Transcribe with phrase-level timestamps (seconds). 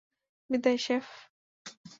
[0.49, 1.07] বিদায়, শেফ।